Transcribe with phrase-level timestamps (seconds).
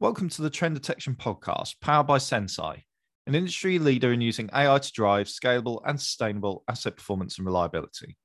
[0.00, 2.84] Welcome to the Trend Detection Podcast, powered by Senseye,
[3.26, 8.16] an industry leader in using AI to drive scalable and sustainable asset performance and reliability.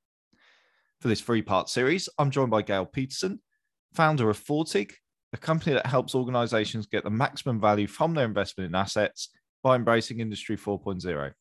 [1.00, 3.40] For this three part series, I'm joined by Gail Peterson,
[3.92, 4.92] founder of Fortig,
[5.32, 9.30] a company that helps organizations get the maximum value from their investment in assets
[9.64, 11.32] by embracing Industry 4.0.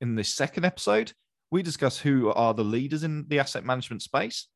[0.00, 1.12] In this second episode,
[1.50, 4.46] we discuss who are the leaders in the asset management space,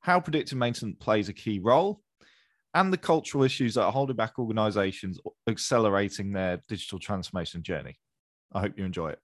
[0.00, 2.02] how predictive maintenance plays a key role,
[2.78, 5.18] and the cultural issues that are holding back organizations
[5.48, 7.98] accelerating their digital transformation journey.
[8.52, 9.18] I hope you enjoy it.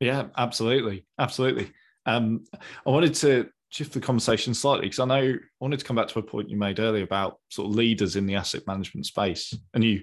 [0.00, 1.06] Yeah, absolutely.
[1.18, 1.72] Absolutely.
[2.04, 5.96] Um, I wanted to shift the conversation slightly because I know I wanted to come
[5.96, 9.06] back to a point you made earlier about sort of leaders in the asset management
[9.06, 9.54] space.
[9.72, 10.02] And you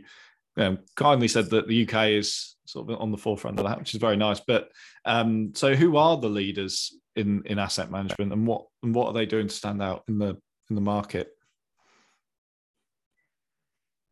[0.58, 3.94] um, kindly said that the UK is sort of on the forefront of that, which
[3.94, 4.40] is very nice.
[4.40, 4.70] But
[5.06, 9.14] um, so who are the leaders in, in asset management and what and what are
[9.14, 10.38] they doing to stand out in the
[10.70, 11.32] in the market?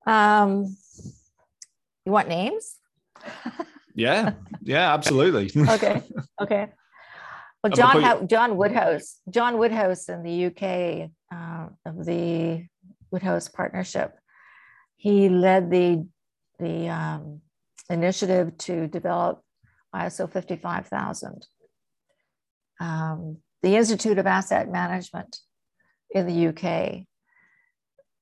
[0.06, 0.76] Um,
[2.06, 2.76] you want names?
[3.96, 5.50] yeah, yeah, absolutely.
[5.70, 6.04] okay,
[6.42, 6.68] okay.
[7.64, 12.68] Well, John John Woodhouse, John Woodhouse in the UK uh, of the
[13.12, 14.14] Woodhouse Partnership,
[14.98, 16.06] he led the
[16.60, 17.42] the um,
[17.90, 19.42] initiative to develop
[19.96, 21.48] ISO 55000.
[22.80, 25.38] Um, the Institute of Asset Management
[26.14, 27.06] in the UK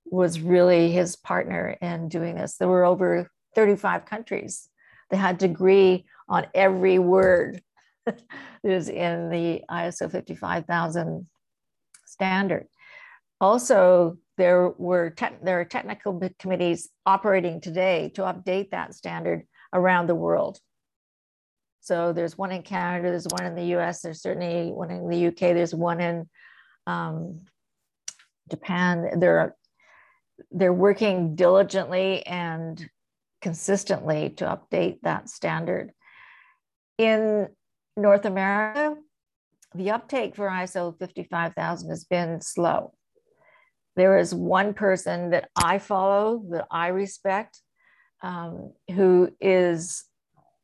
[0.06, 2.58] was really his partner in doing this.
[2.58, 4.67] There were over 35 countries
[5.09, 7.61] that had to agree on every word
[8.06, 8.22] that
[8.64, 11.28] is in the ISO 55000
[12.06, 12.67] standard.
[13.39, 20.08] Also, there were te- there are technical committees operating today to update that standard around
[20.08, 20.59] the world.
[21.81, 25.28] So there's one in Canada, there's one in the US, there's certainly one in the
[25.28, 26.30] UK, there's one in
[26.86, 27.39] um,
[28.50, 29.56] Japan, they're
[30.50, 32.89] they're working diligently and
[33.42, 35.92] consistently to update that standard.
[36.98, 37.48] In
[37.98, 38.95] North America,
[39.76, 42.93] the uptake for ISO 55000 has been slow.
[43.95, 47.60] There is one person that I follow, that I respect,
[48.21, 50.05] um, who is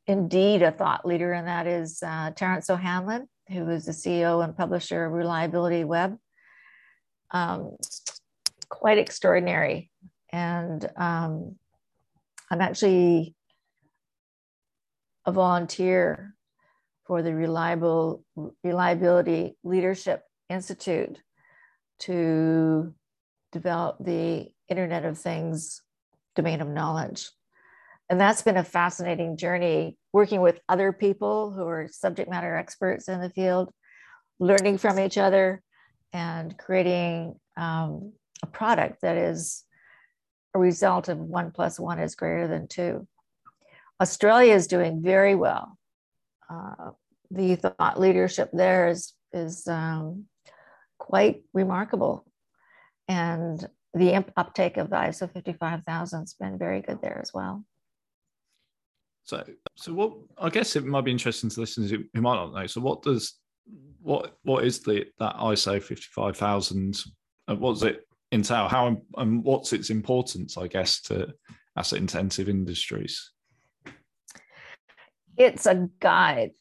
[0.05, 4.55] indeed a thought leader, and that is uh, Terrence O'Hanlon, who is the CEO and
[4.55, 6.17] publisher of Reliability Web
[7.31, 7.75] um,
[8.69, 9.91] quite extraordinary.
[10.31, 11.55] And um,
[12.49, 13.35] I'm actually
[15.25, 16.35] a volunteer
[17.05, 18.23] for the Reliable
[18.63, 21.17] Reliability Leadership Institute
[21.99, 22.93] to
[23.51, 25.81] develop the Internet of Things
[26.35, 27.29] domain of knowledge.
[28.09, 33.09] And that's been a fascinating journey working with other people who are subject matter experts
[33.09, 33.71] in the field,
[34.39, 35.61] learning from each other,
[36.17, 38.11] and creating um,
[38.41, 39.63] a product that is
[40.55, 43.07] a result of one plus one is greater than two.
[44.01, 45.77] Australia is doing very well.
[46.49, 46.91] Uh,
[47.29, 50.25] the thought leadership there is, is um,
[50.97, 52.25] quite remarkable.
[53.07, 53.63] And
[53.93, 57.63] the uptake of the ISO 55000 has been very good there as well.
[59.23, 59.43] So,
[59.75, 62.65] so what I guess it might be interesting to listeners who, who might not know.
[62.65, 63.35] So, what does
[64.01, 66.99] what what is the that ISO fifty five thousand?
[67.47, 68.67] Uh, what does it entail?
[68.67, 71.33] How and what's its importance, I guess, to
[71.75, 73.31] asset intensive industries?
[75.37, 76.51] It's a guide.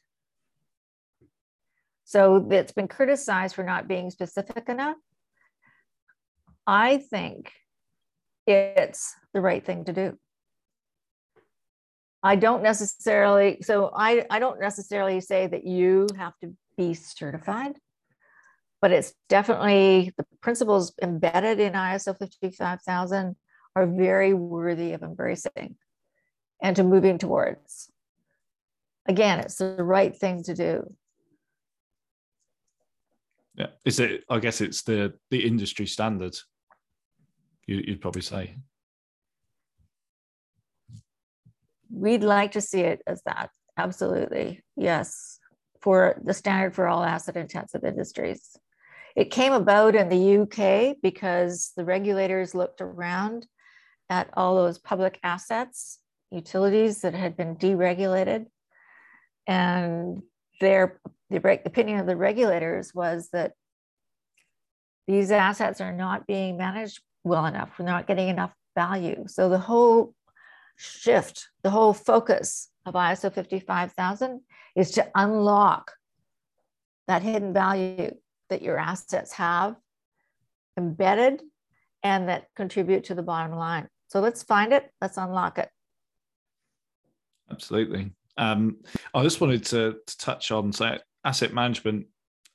[2.04, 4.96] So it's been criticized for not being specific enough.
[6.66, 7.52] I think
[8.46, 10.18] it's the right thing to do.
[12.22, 17.78] I don't necessarily, so I, I don't necessarily say that you have to be certified,
[18.80, 23.36] but it's definitely the principles embedded in ISO 55000
[23.74, 25.76] are very worthy of embracing
[26.62, 27.90] and to moving towards.
[29.06, 30.94] Again, it's the right thing to do.
[33.54, 34.24] Yeah, is it?
[34.28, 36.36] I guess it's the the industry standard.
[37.66, 38.56] You, you'd probably say.
[41.90, 43.50] We'd like to see it as that.
[43.78, 45.38] Absolutely, yes
[45.86, 48.56] for the standard for all asset intensive industries.
[49.14, 53.46] It came about in the UK because the regulators looked around
[54.10, 56.00] at all those public assets,
[56.32, 58.46] utilities that had been deregulated.
[59.46, 60.22] And
[60.60, 60.98] their
[61.30, 63.52] the opinion of the regulators was that
[65.06, 67.78] these assets are not being managed well enough.
[67.78, 69.26] We're not getting enough value.
[69.28, 70.16] So the whole
[70.74, 74.40] shift, the whole focus of ISO 55000
[74.76, 75.92] is to unlock
[77.08, 78.14] that hidden value
[78.50, 79.76] that your assets have
[80.76, 81.42] embedded
[82.02, 83.88] and that contribute to the bottom line.
[84.08, 85.70] So let's find it, let's unlock it.
[87.50, 88.12] Absolutely.
[88.36, 88.76] Um,
[89.14, 92.06] I just wanted to, to touch on so asset management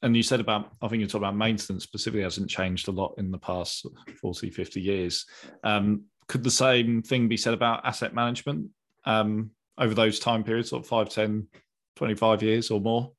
[0.01, 3.13] and you said about i think you talked about maintenance specifically hasn't changed a lot
[3.17, 3.85] in the past
[4.19, 5.25] 40 50 years
[5.63, 8.67] um, could the same thing be said about asset management
[9.05, 11.47] um, over those time periods of 5 10
[11.95, 13.11] 25 years or more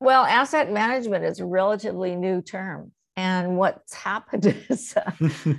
[0.00, 5.10] well asset management is a relatively new term and what's happened is uh,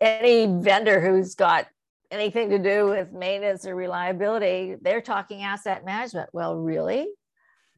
[0.00, 1.66] any vendor who's got
[2.10, 6.30] anything to do with maintenance or reliability, they're talking asset management.
[6.32, 7.08] Well, really?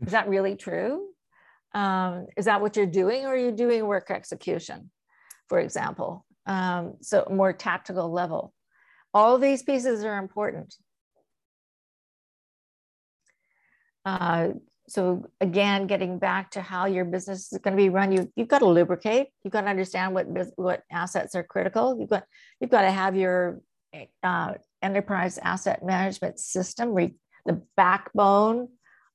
[0.05, 1.08] Is that really true?
[1.75, 4.90] Um, is that what you're doing, or are you doing work execution,
[5.49, 6.25] for example?
[6.46, 8.55] Um, so, more tactical level.
[9.12, 10.75] All these pieces are important.
[14.05, 14.49] Uh,
[14.89, 18.49] so again, getting back to how your business is going to be run, you you've
[18.49, 19.29] got to lubricate.
[19.45, 21.99] You've got to understand what what assets are critical.
[21.99, 22.25] You've got
[22.61, 23.61] you've got to have your
[24.23, 28.69] uh, enterprise asset management system, the backbone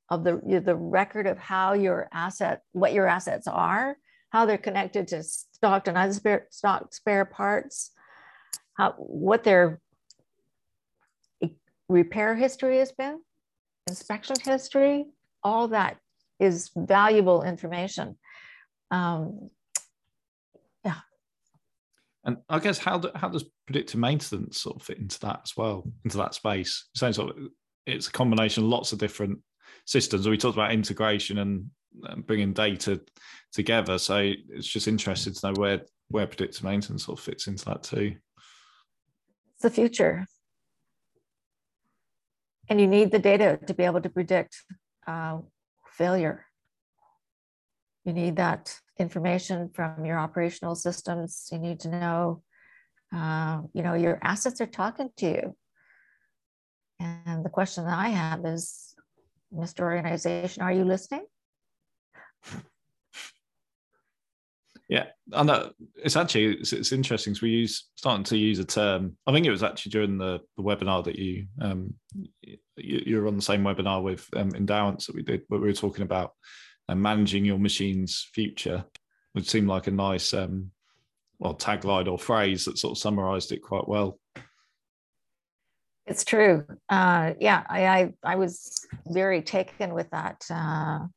[0.09, 3.97] of the the record of how your asset, what your assets are,
[4.29, 7.91] how they're connected to stocked and other stock spare parts,
[8.75, 9.79] how what their
[11.89, 13.19] repair history has been,
[13.87, 15.05] inspection history,
[15.43, 15.97] all that
[16.39, 18.17] is valuable information.
[18.91, 19.49] Um,
[20.85, 20.99] yeah.
[22.23, 25.57] And I guess how do, how does predictive maintenance sort of fit into that as
[25.57, 26.87] well, into that space?
[26.95, 27.43] So sort of,
[27.85, 29.39] it's a combination of lots of different
[29.85, 30.27] systems.
[30.27, 31.69] We talked about integration and,
[32.03, 33.01] and bringing data
[33.51, 33.97] together.
[33.97, 37.81] So it's just interesting to know where where predictive maintenance sort of fits into that
[37.81, 38.15] too.
[39.53, 40.25] It's the future.
[42.69, 44.55] And you need the data to be able to predict
[45.05, 45.39] uh,
[45.85, 46.45] failure.
[48.05, 51.49] You need that information from your operational systems.
[51.51, 52.43] You need to know,
[53.15, 55.55] uh, you know, your assets are talking to you.
[56.99, 58.95] And the question that I have is,
[59.53, 59.81] Mr.
[59.81, 61.25] Organization, are you listening?
[64.89, 67.35] Yeah, and that it's actually it's, it's interesting.
[67.41, 69.17] We use starting to use a term.
[69.25, 71.93] I think it was actually during the, the webinar that you um
[72.77, 75.73] you, were on the same webinar with um, endurance that we did, where we were
[75.73, 76.31] talking about
[76.89, 78.83] uh, managing your machine's future.
[79.35, 80.71] Would seem like a nice um
[81.39, 84.19] well tagline or phrase that sort of summarized it quite well.
[86.05, 86.65] It's true.
[86.89, 90.43] Uh, yeah, I, I, I was very taken with that.
[90.49, 91.07] Uh,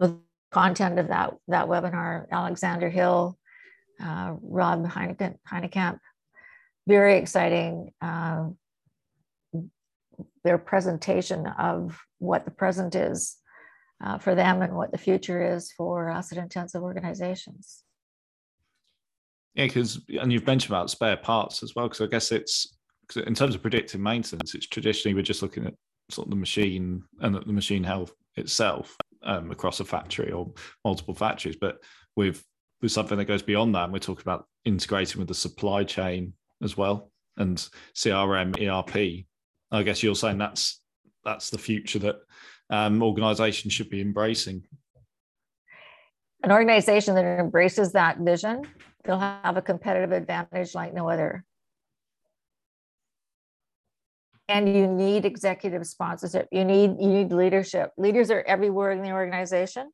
[0.00, 0.16] with
[0.50, 3.38] content of that, that webinar, Alexander Hill,
[4.02, 5.98] uh, Rob Heineken, Heinekamp,
[6.86, 7.92] very exciting.
[8.00, 8.48] Uh,
[10.44, 13.36] their presentation of what the present is
[14.02, 17.84] uh, for them and what the future is for asset intensive organizations.
[19.54, 22.76] Yeah, because and you've mentioned about spare parts as well, because I guess it's
[23.26, 25.74] in terms of predictive maintenance, it's traditionally we're just looking at
[26.10, 30.50] sort of the machine and the machine health itself um, across a factory or
[30.84, 31.56] multiple factories.
[31.60, 31.78] But
[32.16, 32.42] with
[32.80, 36.32] with something that goes beyond that, and we're talking about integrating with the supply chain
[36.62, 37.56] as well and
[37.94, 39.26] CRM, ERP.
[39.72, 40.80] I guess you're saying that's
[41.24, 42.16] that's the future that
[42.68, 44.64] um, organizations should be embracing.
[46.42, 48.62] An organization that embraces that vision,
[49.04, 51.44] they'll have a competitive advantage like no other.
[54.48, 56.48] And you need executive sponsorship.
[56.52, 57.92] You need you need leadership.
[57.96, 59.90] Leaders are everywhere in the organization.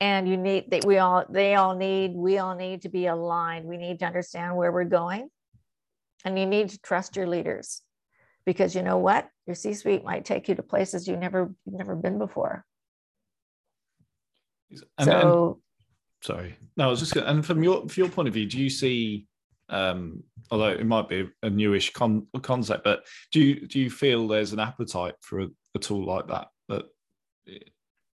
[0.00, 3.64] And you need that we all they all need we all need to be aligned.
[3.64, 5.30] We need to understand where we're going.
[6.24, 7.82] And you need to trust your leaders
[8.50, 11.76] because you know what your c suite might take you to places you never you've
[11.76, 12.64] never been before
[14.98, 15.60] and, so
[16.20, 18.46] and, sorry no i was just gonna, and from your from your point of view
[18.46, 19.24] do you see
[19.70, 22.84] um, although it might be a newish con- concept.
[22.84, 26.48] But do you do you feel there's an appetite for a, a tool like that?
[26.68, 26.84] That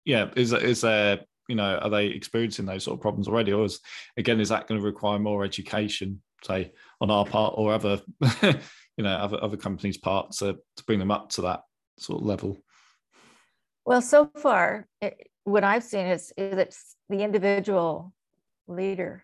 [0.06, 3.66] yeah, is is there you know are they experiencing those sort of problems already, or
[3.66, 3.80] is
[4.18, 6.72] again is that going to require more education, say
[7.02, 8.02] on our part or other
[9.02, 11.64] you know other other companies' part to to bring them up to that
[11.98, 12.56] sort of level?
[13.84, 18.14] Well, so far, it, what I've seen is, is it's the individual
[18.68, 19.24] leader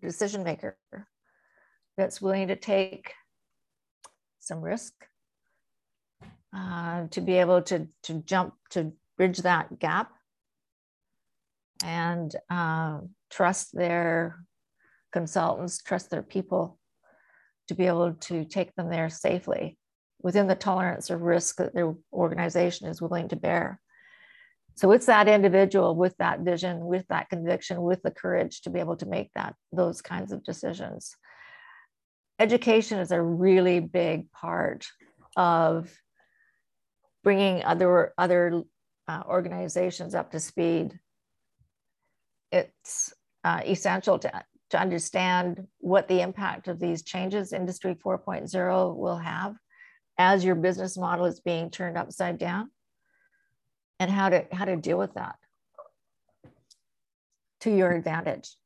[0.00, 0.76] decision maker
[1.96, 3.14] that's willing to take
[4.38, 4.92] some risk
[6.56, 10.12] uh, to be able to, to jump to bridge that gap
[11.82, 14.38] and uh, trust their
[15.12, 16.78] consultants, trust their people
[17.68, 19.78] to be able to take them there safely
[20.22, 23.80] within the tolerance of risk that their organization is willing to bear.
[24.76, 28.80] So it's that individual with that vision, with that conviction, with the courage to be
[28.80, 31.14] able to make that those kinds of decisions.
[32.40, 34.86] Education is a really big part
[35.36, 35.96] of
[37.22, 38.62] bringing other other
[39.06, 40.98] uh, organizations up to speed.
[42.50, 43.12] It's
[43.44, 49.54] uh, essential to, to understand what the impact of these changes, Industry 4.0, will have
[50.16, 52.70] as your business model is being turned upside down
[54.00, 55.36] and how to how to deal with that
[57.60, 58.56] to your advantage.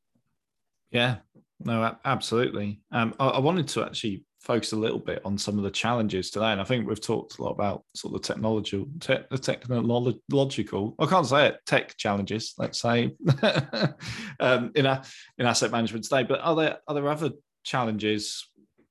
[0.92, 1.16] Yeah.
[1.58, 2.82] No absolutely.
[2.92, 6.30] Um, I, I, wanted to actually focus a little bit on some of the challenges
[6.30, 6.52] today.
[6.52, 10.95] And i think we've talked a lot about sort of the technological te- the technological
[10.99, 13.14] i can't say it tech challenges let's say
[14.40, 15.02] um, in a
[15.38, 16.23] in asset management today.
[16.23, 17.30] But are there are there other
[17.64, 18.47] challenges?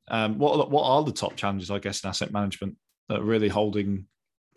[0.10, 2.78] Um, what what are the top challenges i guess in asset management
[3.10, 4.06] that are really holding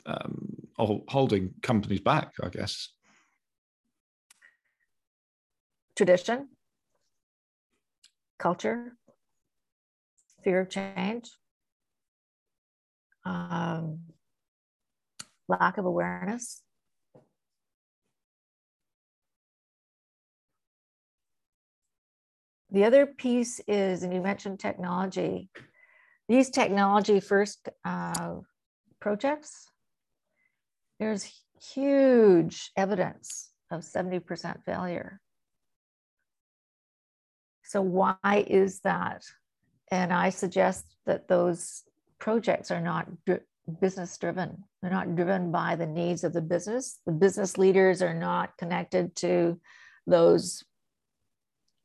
[0.06, 2.88] um, holding companies back, I guess.
[5.96, 6.48] Tradition,
[8.38, 8.96] culture,
[10.42, 11.30] fear of change,
[13.24, 14.00] um,
[15.48, 16.62] lack of awareness.
[22.70, 25.50] The other piece is, and you mentioned technology,
[26.28, 28.36] these technology first uh,
[29.00, 29.70] projects
[31.00, 31.32] there's
[31.74, 35.18] huge evidence of 70% failure.
[37.64, 39.24] So, why is that?
[39.90, 41.82] And I suggest that those
[42.18, 43.08] projects are not
[43.80, 44.64] business driven.
[44.80, 47.00] They're not driven by the needs of the business.
[47.06, 49.60] The business leaders are not connected to
[50.06, 50.64] those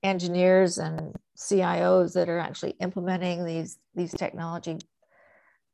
[0.04, 4.78] engineers and CIOs that are actually implementing these, these technology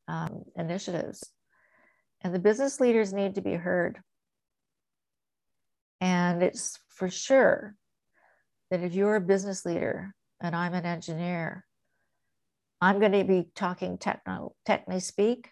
[0.08, 1.24] um, initiatives.
[2.22, 4.00] And the business leaders need to be heard.
[6.00, 7.76] And it's for sure
[8.70, 11.66] that if you're a business leader and I'm an engineer,
[12.82, 15.52] I'm going to be talking techno, techni speak,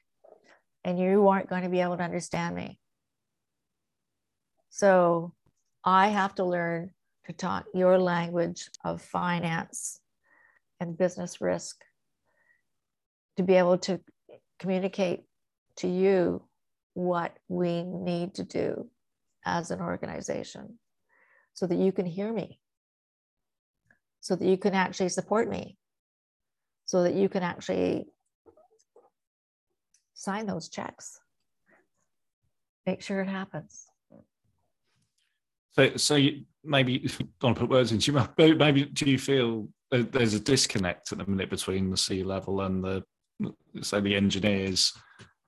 [0.83, 2.79] and you aren't going to be able to understand me.
[4.71, 5.33] So
[5.83, 6.91] I have to learn
[7.25, 9.99] to talk your language of finance
[10.79, 11.83] and business risk
[13.37, 13.99] to be able to
[14.57, 15.23] communicate
[15.77, 16.43] to you
[16.93, 18.89] what we need to do
[19.45, 20.79] as an organization
[21.53, 22.59] so that you can hear me,
[24.19, 25.77] so that you can actually support me,
[26.89, 28.03] so that you can actually
[30.15, 31.19] sign those checks.
[32.87, 33.85] Make sure it happens.
[35.73, 36.97] So, so you, maybe
[37.39, 40.39] don't want to put words into your mouth, but maybe do you feel there's a
[40.39, 43.03] disconnect at the minute between the C level and the
[43.83, 44.91] say the engineers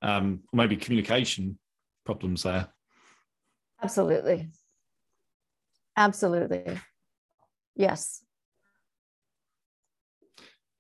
[0.04, 1.58] um, maybe communication
[2.06, 2.68] problems there.
[3.82, 4.50] Absolutely.
[5.98, 6.80] Absolutely.
[7.76, 8.24] Yes.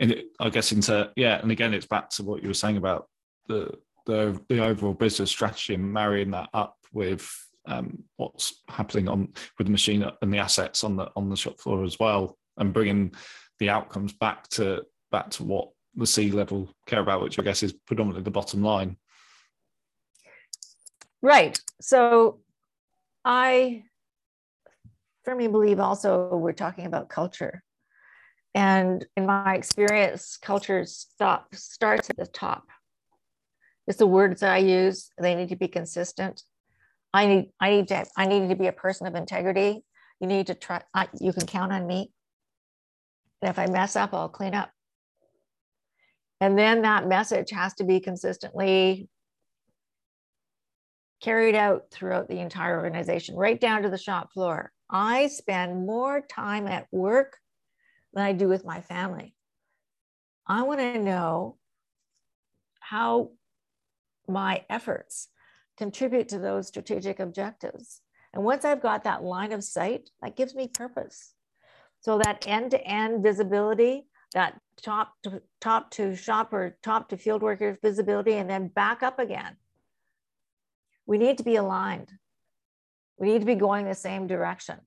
[0.01, 2.75] And it, I guess into yeah, and again, it's back to what you were saying
[2.75, 3.07] about
[3.47, 3.71] the
[4.05, 7.31] the the overall business strategy and marrying that up with
[7.67, 11.59] um, what's happening on with the machine and the assets on the on the shop
[11.59, 13.13] floor as well, and bringing
[13.59, 17.63] the outcomes back to back to what the C level care about, which I guess
[17.63, 18.97] is predominantly the bottom line.
[21.21, 21.59] Right.
[21.79, 22.39] So
[23.23, 23.83] I
[25.23, 27.63] firmly believe also we're talking about culture.
[28.53, 32.67] And in my experience, culture stop, starts at the top.
[33.87, 35.09] It's the words that I use.
[35.17, 36.43] They need to be consistent.
[37.13, 39.83] I need, I need to, I need to be a person of integrity.
[40.19, 42.11] You need to try, I, you can count on me.
[43.41, 44.69] And if I mess up, I'll clean up.
[46.39, 49.07] And then that message has to be consistently
[51.21, 54.71] carried out throughout the entire organization, right down to the shop floor.
[54.89, 57.37] I spend more time at work
[58.13, 59.35] than I do with my family.
[60.47, 61.57] I want to know
[62.79, 63.31] how
[64.27, 65.29] my efforts
[65.77, 68.01] contribute to those strategic objectives.
[68.33, 71.33] And once I've got that line of sight, that gives me purpose.
[72.01, 77.77] So that end-to-end visibility, that top to top to shop or top to field worker
[77.81, 79.57] visibility, and then back up again
[81.05, 82.09] we need to be aligned.
[83.17, 84.77] We need to be going the same direction.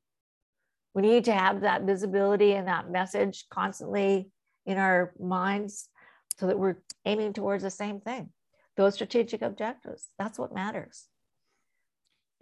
[0.94, 4.30] We need to have that visibility and that message constantly
[4.64, 5.88] in our minds
[6.38, 8.30] so that we're aiming towards the same thing.
[8.76, 10.08] Those strategic objectives.
[10.18, 11.06] That's what matters.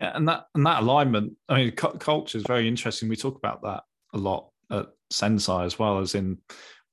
[0.00, 1.34] Yeah, and that and that alignment.
[1.48, 3.08] I mean, culture is very interesting.
[3.08, 3.82] We talk about that
[4.14, 6.38] a lot at Senseye as well as in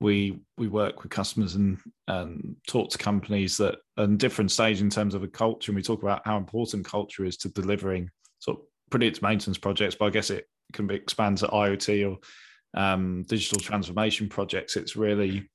[0.01, 4.81] we we work with customers and and talk to companies that are in different stage
[4.81, 8.09] in terms of a culture and we talk about how important culture is to delivering
[8.39, 12.17] sort of predictive maintenance projects, but I guess it can be expanded to IoT or
[12.79, 14.75] um, digital transformation projects.
[14.75, 15.49] It's really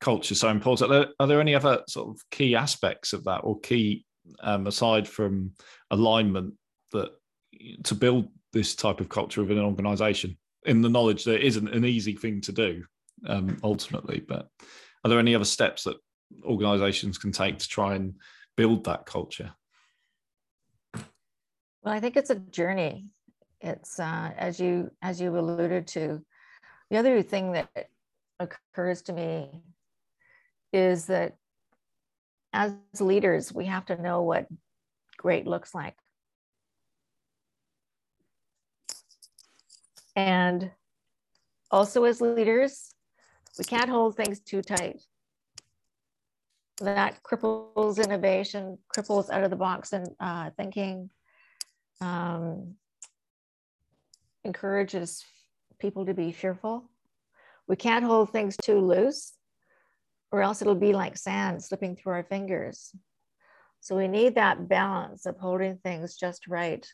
[0.00, 0.90] culture so important.
[0.90, 4.04] Are there, are there, any other sort of key aspects of that, or key
[4.42, 5.52] um, aside from
[5.90, 6.54] alignment
[6.92, 7.10] that
[7.84, 11.68] to build this type of culture within an organization in the knowledge that it isn't
[11.68, 12.84] an easy thing to do
[13.26, 14.48] um, ultimately but
[15.04, 15.96] are there any other steps that
[16.44, 18.14] organizations can take to try and
[18.56, 19.52] build that culture
[20.94, 23.06] well i think it's a journey
[23.60, 26.22] it's uh, as you as you alluded to
[26.90, 27.88] the other thing that
[28.38, 29.62] occurs to me
[30.72, 31.36] is that
[32.52, 34.46] as leaders we have to know what
[35.18, 35.96] great looks like
[40.16, 40.70] And
[41.70, 42.94] also, as leaders,
[43.58, 45.00] we can't hold things too tight.
[46.80, 51.10] That cripples innovation, cripples out of the box and uh, thinking,
[52.00, 52.74] um,
[54.44, 55.24] encourages
[55.78, 56.90] people to be fearful.
[57.68, 59.32] We can't hold things too loose,
[60.32, 62.94] or else it'll be like sand slipping through our fingers.
[63.80, 66.86] So we need that balance of holding things just right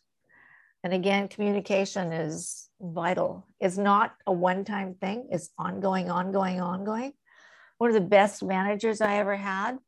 [0.87, 3.45] and again, communication is vital.
[3.59, 7.12] It's not a one time thing, it's ongoing, ongoing, ongoing.
[7.79, 9.79] One of the best managers I ever had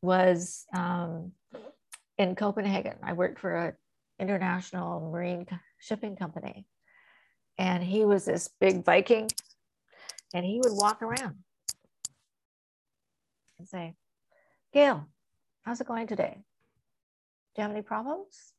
[0.00, 1.32] was um,
[2.16, 2.96] in Copenhagen.
[3.02, 3.74] I worked for an
[4.18, 5.44] international marine
[5.78, 6.66] shipping company.
[7.58, 9.28] And he was this big Viking,
[10.32, 11.36] and he would walk around
[13.58, 13.94] and say,
[14.72, 15.06] Gail,
[15.62, 16.38] how's it going today?
[17.54, 18.54] Do you have any problems?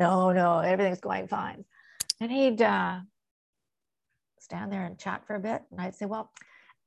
[0.00, 1.64] no, no, everything's going fine.
[2.20, 3.00] And he'd uh,
[4.40, 5.62] stand there and chat for a bit.
[5.70, 6.32] And I'd say, well,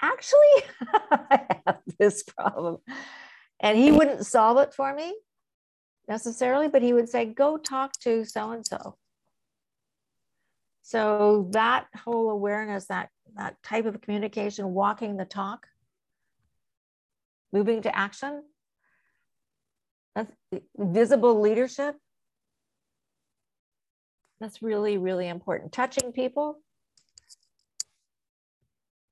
[0.01, 0.63] actually,
[1.12, 2.79] I have this problem.
[3.60, 5.13] And he wouldn't solve it for me
[6.07, 8.98] necessarily, but he would say, go talk to so and so.
[10.84, 15.66] So that whole awareness, that that type of communication, walking the talk,
[17.51, 18.44] moving to action,
[20.16, 20.31] that's
[20.77, 21.96] visible leadership
[24.44, 25.72] that's really, really important.
[25.72, 26.60] Touching people,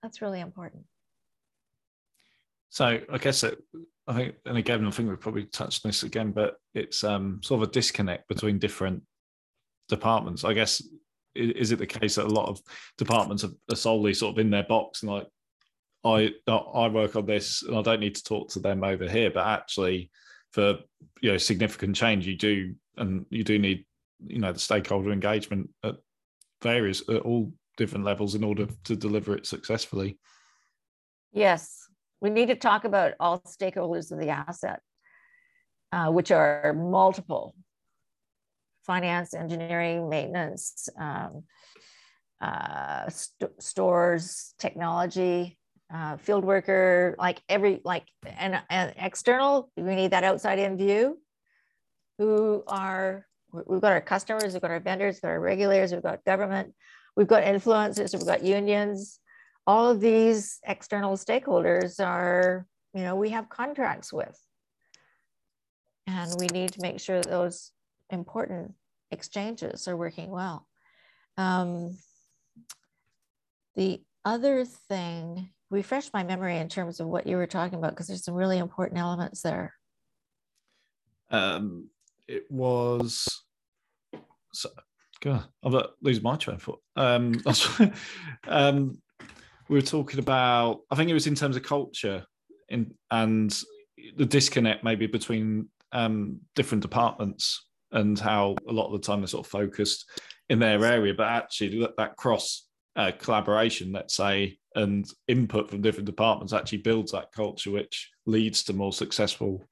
[0.03, 0.83] that's really important.
[2.69, 3.57] So I guess it,
[4.07, 7.63] I think, and again, I think we've probably touched this again, but it's um, sort
[7.63, 9.03] of a disconnect between different
[9.87, 10.43] departments.
[10.43, 10.83] I guess
[11.35, 12.59] is it the case that a lot of
[12.97, 15.27] departments are solely sort of in their box and like
[16.03, 19.29] I I work on this and I don't need to talk to them over here,
[19.29, 20.09] but actually
[20.51, 20.79] for
[21.21, 23.85] you know significant change you do and you do need
[24.25, 25.95] you know the stakeholder engagement at
[26.61, 30.17] various at all different levels in order to deliver it successfully.
[31.31, 31.87] Yes.
[32.19, 34.79] We need to talk about all stakeholders of the asset
[35.91, 37.55] uh, which are multiple
[38.85, 41.43] finance engineering maintenance um,
[42.41, 45.57] uh, st- stores technology
[45.93, 48.05] uh, field worker like every like
[48.37, 51.19] and, and external we need that outside in view
[52.17, 56.03] who are we've got our customers, we've got our vendors, we've got our regulators, we've
[56.03, 56.73] got government,
[57.15, 59.19] we've got influencers, we've got unions.
[59.67, 64.37] All of these external stakeholders are, you know, we have contracts with.
[66.07, 67.71] And we need to make sure those
[68.11, 68.73] important
[69.11, 70.67] exchanges are working well.
[71.37, 71.97] Um,
[73.75, 78.07] the other thing, refresh my memory in terms of what you were talking about, because
[78.07, 79.73] there's some really important elements there.
[81.29, 81.89] Um,
[82.27, 83.27] it was
[84.53, 84.69] so,
[85.21, 86.81] God, I'm losing my train of thought.
[86.95, 87.41] Um,
[88.47, 88.97] um,
[89.69, 90.81] we were talking about.
[90.91, 92.25] I think it was in terms of culture,
[92.69, 93.57] in and
[94.17, 99.27] the disconnect maybe between um, different departments and how a lot of the time they're
[99.27, 100.09] sort of focused
[100.49, 105.81] in their area, but actually that, that cross uh, collaboration, let's say, and input from
[105.81, 109.67] different departments actually builds that culture, which leads to more successful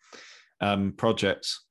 [0.61, 1.65] um, projects.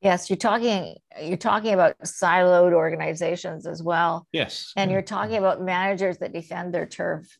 [0.00, 4.28] Yes, you're talking you're talking about siloed organizations as well.
[4.32, 4.72] Yes.
[4.76, 7.36] And you're talking about managers that defend their turf.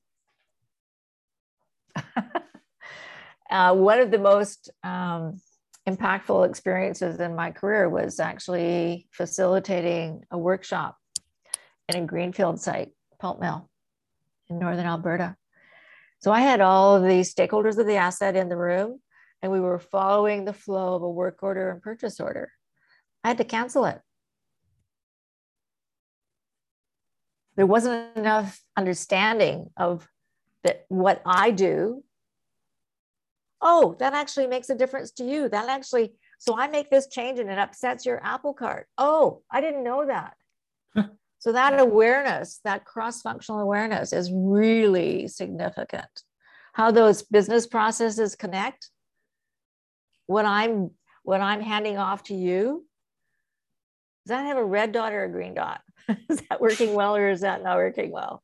[3.50, 5.40] uh, one of the most um,
[5.88, 10.96] impactful experiences in my career was actually facilitating a workshop
[11.88, 13.68] in a greenfield site, pulp mill
[14.48, 15.36] in northern Alberta.
[16.20, 19.00] So I had all of the stakeholders of the asset in the room
[19.42, 22.50] and we were following the flow of a work order and purchase order.
[23.22, 24.00] I had to cancel it.
[27.56, 30.08] There wasn't enough understanding of
[30.64, 32.04] that what I do.
[33.60, 35.48] Oh, that actually makes a difference to you.
[35.48, 38.86] That actually, So I make this change and it upsets your Apple cart.
[38.96, 40.34] Oh, I didn't know that.
[41.38, 46.22] so that awareness, that cross-functional awareness is really significant.
[46.72, 48.90] How those business processes connect.
[50.26, 50.90] When I'm
[51.24, 52.86] when I'm handing off to you,
[54.26, 55.80] does that have a red dot or a green dot?
[56.28, 58.42] is that working well or is that not working well?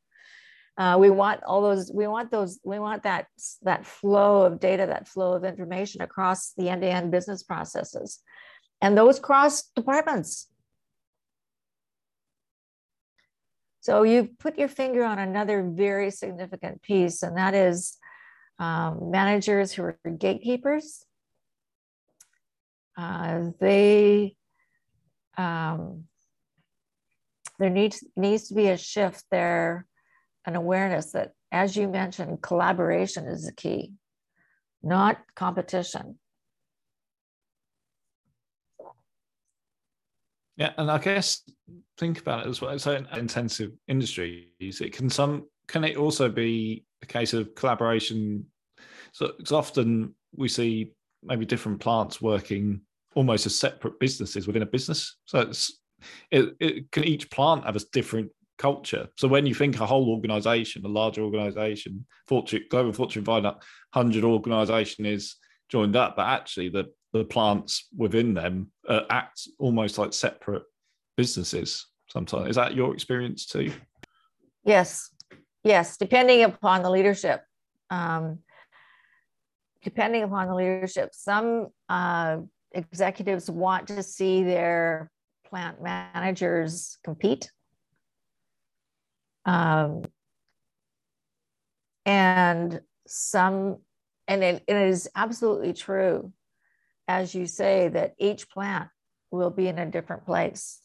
[0.76, 3.26] Uh, we want all those, we want those, we want that,
[3.62, 8.20] that flow of data, that flow of information across the end-to-end business processes.
[8.82, 10.48] And those cross departments.
[13.80, 17.98] So you've put your finger on another very significant piece, and that is
[18.58, 21.04] um, managers who are gatekeepers.
[22.96, 24.36] Uh, they
[25.36, 26.04] um,
[27.58, 29.86] there needs needs to be a shift there
[30.46, 33.92] an awareness that, as you mentioned, collaboration is the key,
[34.82, 36.18] not competition.
[40.56, 41.42] Yeah, and I guess
[41.98, 42.78] think about it as well.
[42.78, 48.46] So intensive industries, it can some can it also be a case of collaboration?
[49.12, 52.82] So it's often we see maybe different plants working
[53.14, 55.16] almost as separate businesses within a business.
[55.24, 55.80] So it's
[56.30, 59.08] it, it can each plant have a different culture.
[59.16, 65.06] So when you think a whole organization, a larger organization, Fortune, Global Fortune 500 organization
[65.06, 65.36] is
[65.68, 70.62] joined up, but actually the, the plants within them uh, act almost like separate
[71.16, 72.50] businesses sometimes.
[72.50, 73.72] Is that your experience too?
[74.64, 75.10] Yes.
[75.62, 75.96] Yes.
[75.96, 77.42] Depending upon the leadership.
[77.90, 78.38] Um,
[79.82, 82.38] depending upon the leadership, some uh,
[82.72, 85.10] executives want to see their
[85.44, 87.50] plant managers compete
[89.44, 90.04] um,
[92.06, 93.78] and some,
[94.28, 96.32] and it, it is absolutely true,
[97.08, 98.88] as you say, that each plant
[99.30, 100.80] will be in a different place.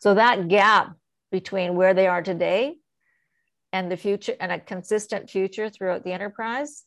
[0.00, 0.94] So that gap
[1.30, 2.76] between where they are today
[3.72, 6.84] and the future and a consistent future throughout the enterprise,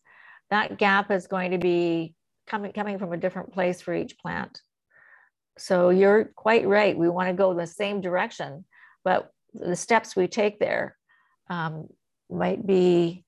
[0.49, 2.13] that gap is going to be
[2.47, 4.61] coming, coming from a different place for each plant.
[5.57, 6.97] So you're quite right.
[6.97, 8.65] We want to go the same direction,
[9.03, 10.97] but the steps we take there
[11.49, 11.87] um,
[12.29, 13.25] might be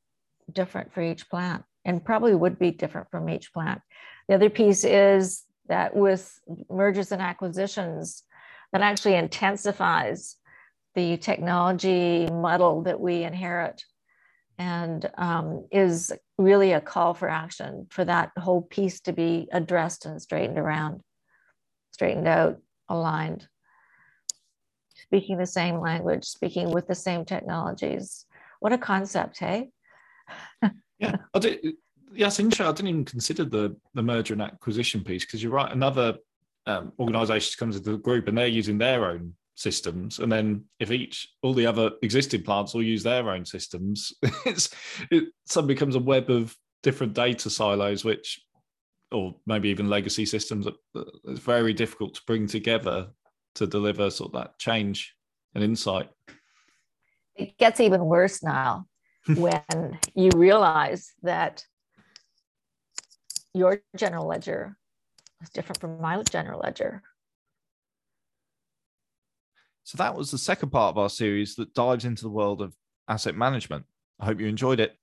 [0.52, 3.82] different for each plant and probably would be different from each plant.
[4.28, 8.24] The other piece is that with mergers and acquisitions,
[8.72, 10.38] that actually intensifies
[10.96, 13.84] the technology muddle that we inherit
[14.58, 20.06] and um, is really a call for action for that whole piece to be addressed
[20.06, 21.02] and straightened around,
[21.92, 22.58] straightened out,
[22.88, 23.48] aligned
[25.06, 28.26] speaking the same language, speaking with the same technologies.
[28.60, 29.70] What a concept, hey?
[31.00, 31.60] yeah, I did.
[32.14, 32.66] Yes, interesting.
[32.66, 35.72] I didn't even consider the the merger and acquisition piece because you're right.
[35.72, 36.16] Another
[36.66, 40.92] um, organisation comes into the group and they're using their own systems, and then if
[40.92, 44.14] each all the other existing plants all use their own systems,
[44.46, 44.70] it's
[45.12, 48.42] it suddenly becomes a web of different data silos, which
[49.12, 50.68] or maybe even legacy systems
[51.26, 53.08] it's very difficult to bring together
[53.56, 55.16] to deliver sort of that change
[55.54, 56.10] and insight.
[57.36, 58.86] It gets even worse now
[59.36, 61.66] when you realize that
[63.54, 64.78] your general ledger
[65.42, 67.04] is different from my general ledger.
[69.84, 72.76] So that was the second part of our series that dives into the world of
[73.08, 73.86] asset management.
[74.20, 74.98] I hope you enjoyed it.